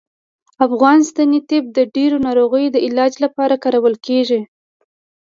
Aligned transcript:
افغان 0.65 0.99
سنتي 1.09 1.39
طب 1.61 1.65
د 1.77 1.79
ډیرو 1.95 2.17
ناروغیو 2.27 2.73
د 2.73 2.77
علاج 2.87 3.13
لپاره 3.23 3.55
کارول 3.63 3.95
کیږي 4.07 4.41